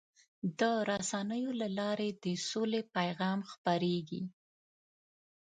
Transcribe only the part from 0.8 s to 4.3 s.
رسنیو له لارې د سولې پیغام خپرېږي.